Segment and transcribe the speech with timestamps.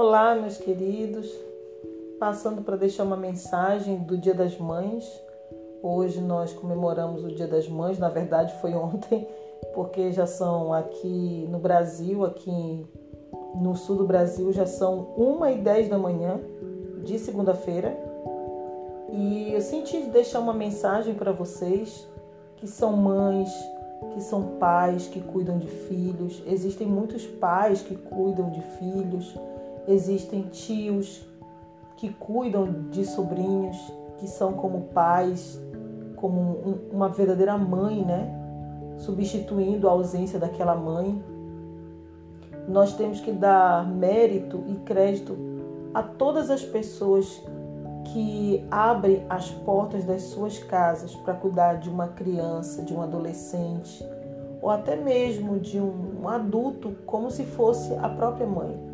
[0.00, 1.28] Olá, meus queridos.
[2.20, 5.04] Passando para deixar uma mensagem do Dia das Mães.
[5.82, 9.26] Hoje nós comemoramos o Dia das Mães, na verdade foi ontem,
[9.74, 12.86] porque já são aqui no Brasil, aqui
[13.56, 16.40] no sul do Brasil, já são 1 e 10 da manhã
[17.02, 17.98] de segunda-feira.
[19.10, 22.06] E eu senti deixar uma mensagem para vocês
[22.54, 23.50] que são mães,
[24.14, 29.34] que são pais que cuidam de filhos, existem muitos pais que cuidam de filhos,
[29.88, 31.26] existem tios
[31.96, 33.76] que cuidam de sobrinhos,
[34.18, 35.58] que são como pais,
[36.16, 38.34] como um, uma verdadeira mãe, né?
[38.98, 41.22] Substituindo a ausência daquela mãe.
[42.68, 45.36] Nós temos que dar mérito e crédito
[45.94, 47.42] a todas as pessoas
[48.12, 54.04] que abrem as portas das suas casas para cuidar de uma criança, de um adolescente
[54.60, 58.87] ou até mesmo de um adulto, como se fosse a própria mãe.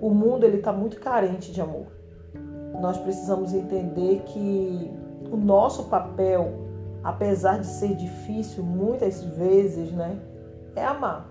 [0.00, 1.86] O mundo ele está muito carente de amor.
[2.80, 4.90] Nós precisamos entender que
[5.30, 6.52] o nosso papel,
[7.02, 10.18] apesar de ser difícil muitas vezes, né,
[10.76, 11.28] é amar.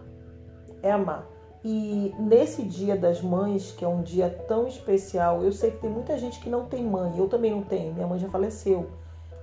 [0.83, 1.27] É amar.
[1.63, 5.89] E nesse Dia das Mães, que é um dia tão especial, eu sei que tem
[5.89, 8.89] muita gente que não tem mãe, eu também não tenho, minha mãe já faleceu.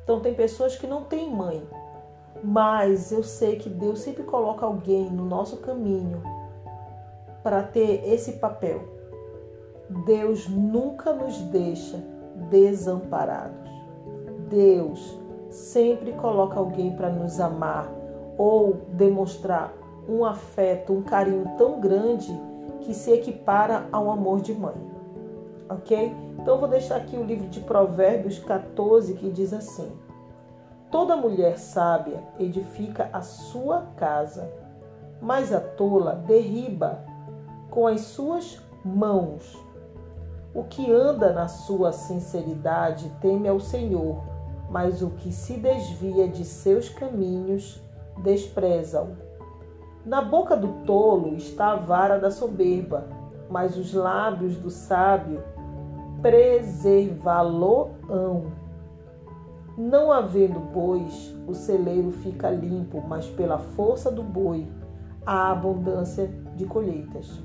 [0.02, 1.66] Então tem pessoas que não têm mãe.
[2.42, 6.22] Mas eu sei que Deus sempre coloca alguém no nosso caminho
[7.42, 8.82] para ter esse papel.
[10.04, 11.98] Deus nunca nos deixa
[12.50, 13.70] desamparados.
[14.48, 15.18] Deus
[15.50, 17.88] sempre coloca alguém para nos amar
[18.36, 19.72] ou demonstrar
[20.08, 22.32] um afeto, um carinho tão grande
[22.80, 24.74] que se equipara ao amor de mãe.
[25.68, 26.14] Ok?
[26.38, 29.90] Então, vou deixar aqui o livro de Provérbios 14 que diz assim:
[30.90, 34.52] Toda mulher sábia edifica a sua casa,
[35.22, 37.02] mas a tola derriba
[37.70, 39.63] com as suas mãos.
[40.54, 44.22] O que anda na sua sinceridade teme ao Senhor,
[44.70, 47.82] mas o que se desvia de seus caminhos
[48.22, 49.16] despreza-o.
[50.06, 53.08] Na boca do tolo está a vara da soberba,
[53.50, 55.42] mas os lábios do sábio
[56.22, 58.44] preservá-lo-ão.
[59.76, 64.68] Não havendo bois, o celeiro fica limpo, mas pela força do boi
[65.26, 67.42] há abundância de colheitas.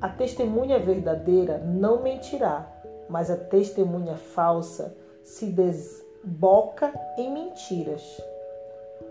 [0.00, 2.70] A testemunha verdadeira não mentirá,
[3.08, 4.94] mas a testemunha falsa
[5.24, 8.02] se desboca em mentiras.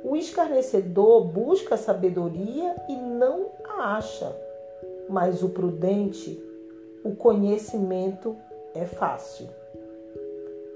[0.04, 4.34] O escarnecedor busca a sabedoria e não a acha,
[5.10, 6.42] mas o prudente,
[7.04, 8.38] o conhecimento
[8.74, 9.48] é fácil.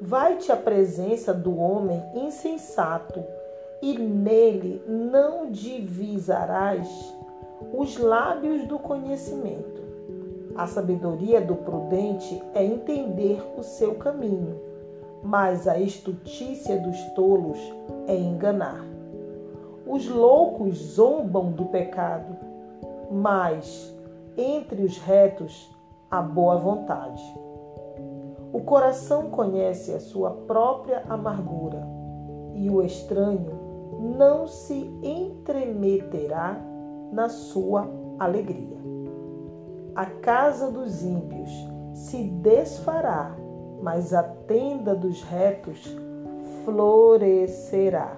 [0.01, 3.23] Vai-te à presença do homem insensato,
[3.81, 6.87] e nele não divisarás
[7.73, 9.70] os lábios do conhecimento.
[10.61, 14.61] A sabedoria do prudente é entender o seu caminho,
[15.23, 17.57] mas a estutícia dos tolos
[18.05, 18.85] é enganar.
[19.87, 22.37] Os loucos zombam do pecado,
[23.09, 23.91] mas
[24.37, 25.75] entre os retos
[26.11, 27.23] a boa vontade.
[28.53, 31.87] O coração conhece a sua própria amargura,
[32.53, 36.61] e o estranho não se entremeterá
[37.11, 37.89] na sua
[38.19, 38.79] alegria.
[39.93, 41.49] A casa dos ímpios
[41.93, 43.35] se desfará,
[43.81, 45.97] mas a tenda dos retos
[46.63, 48.15] florescerá.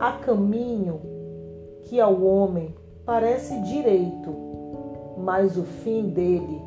[0.00, 1.00] Há caminho
[1.84, 2.74] que ao homem
[3.04, 4.34] parece direito,
[5.18, 6.60] mas o fim dele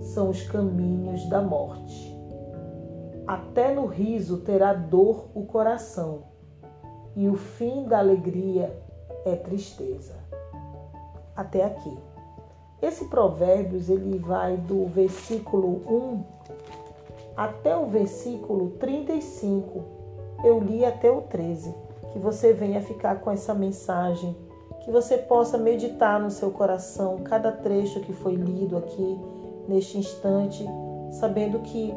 [0.00, 2.12] são os caminhos da morte.
[3.28, 6.22] Até no riso terá dor o coração,
[7.14, 8.76] e o fim da alegria
[9.24, 10.14] é tristeza.
[11.34, 11.96] Até aqui.
[12.82, 16.24] Esse provérbios ele vai do versículo 1
[17.36, 19.82] até o versículo 35.
[20.44, 21.74] Eu li até o 13
[22.12, 24.36] que você venha ficar com essa mensagem,
[24.84, 29.18] que você possa meditar no seu coração cada trecho que foi lido aqui
[29.66, 30.64] neste instante,
[31.10, 31.92] sabendo que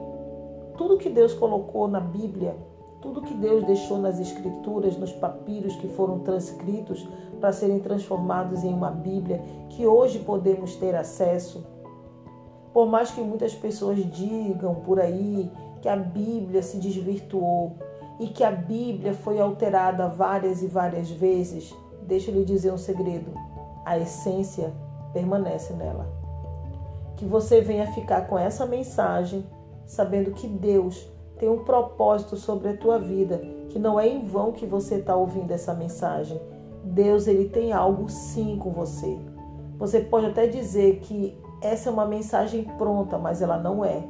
[0.76, 2.56] tudo que Deus colocou na Bíblia,
[3.02, 7.08] tudo que Deus deixou nas Escrituras, nos papiros que foram transcritos
[7.40, 11.66] para serem transformados em uma Bíblia que hoje podemos ter acesso.
[12.74, 15.52] Por mais que muitas pessoas digam por aí
[15.82, 17.76] que a Bíblia se desvirtuou,
[18.20, 21.74] e que a Bíblia foi alterada várias e várias vezes,
[22.04, 23.32] deixa eu lhe dizer um segredo:
[23.86, 24.74] a essência
[25.14, 26.08] permanece nela.
[27.16, 29.46] Que você venha ficar com essa mensagem,
[29.86, 31.08] sabendo que Deus
[31.40, 35.16] tem um propósito sobre a tua vida, que não é em vão que você está
[35.16, 36.40] ouvindo essa mensagem.
[36.84, 39.18] Deus ele tem algo sim com você.
[39.78, 44.04] Você pode até dizer que essa é uma mensagem pronta, mas ela não é.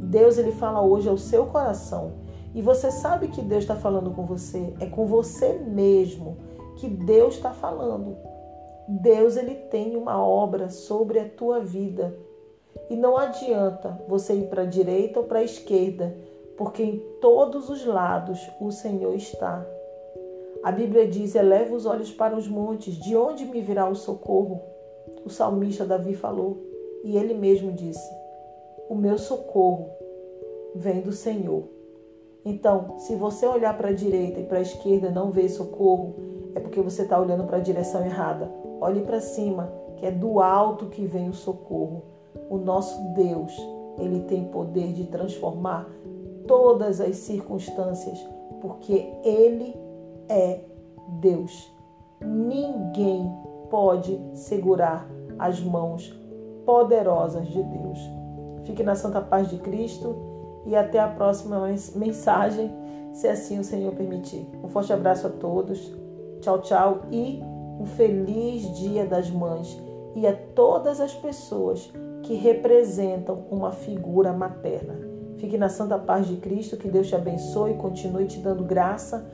[0.00, 2.14] Deus ele fala hoje ao seu coração
[2.54, 4.74] e você sabe que Deus está falando com você.
[4.80, 6.38] É com você mesmo
[6.76, 8.16] que Deus está falando.
[8.88, 12.16] Deus ele tem uma obra sobre a tua vida
[12.88, 16.16] e não adianta você ir para a direita ou para a esquerda,
[16.56, 19.66] porque em todos os lados o Senhor está.
[20.62, 24.60] A Bíblia diz: eleva os olhos para os montes, de onde me virá o socorro?
[25.24, 26.58] O salmista Davi falou,
[27.04, 28.10] e ele mesmo disse:
[28.88, 29.90] O meu socorro
[30.74, 31.64] vem do Senhor.
[32.44, 36.14] Então, se você olhar para a direita e para a esquerda e não ver socorro,
[36.54, 38.50] é porque você está olhando para a direção errada.
[38.80, 42.02] Olhe para cima, que é do alto que vem o socorro.
[42.48, 43.52] O nosso Deus,
[43.98, 45.90] ele tem poder de transformar
[46.46, 48.18] todas as circunstâncias,
[48.60, 49.74] porque ele
[50.28, 50.60] é
[51.20, 51.72] Deus.
[52.20, 53.30] Ninguém
[53.70, 55.08] pode segurar
[55.38, 56.14] as mãos
[56.64, 57.98] poderosas de Deus.
[58.64, 60.16] Fique na santa paz de Cristo
[60.66, 62.70] e até a próxima mensagem,
[63.12, 64.48] se assim o Senhor permitir.
[64.62, 65.94] Um forte abraço a todos.
[66.40, 67.40] Tchau, tchau e
[67.78, 69.80] um feliz Dia das Mães
[70.14, 71.92] e a todas as pessoas
[72.22, 75.05] que representam uma figura materna.
[75.36, 79.26] Fique na santa paz de Cristo, que Deus te abençoe e continue te dando graça,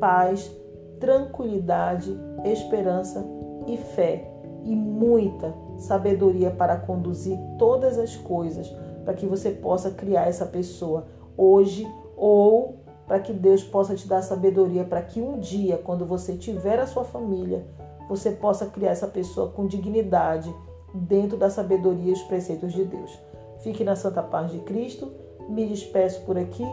[0.00, 0.50] paz,
[0.98, 3.24] tranquilidade, esperança
[3.66, 4.30] e fé
[4.64, 8.68] e muita sabedoria para conduzir todas as coisas,
[9.04, 11.06] para que você possa criar essa pessoa
[11.36, 11.86] hoje
[12.16, 16.78] ou para que Deus possa te dar sabedoria para que um dia, quando você tiver
[16.78, 17.66] a sua família,
[18.08, 20.54] você possa criar essa pessoa com dignidade
[20.94, 23.18] dentro da sabedoria e os preceitos de Deus.
[23.58, 25.12] Fique na santa paz de Cristo,
[25.48, 26.66] me despeço por aqui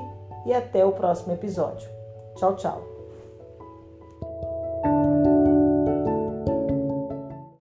[0.45, 1.89] e até o próximo episódio.
[2.35, 2.90] Tchau, tchau.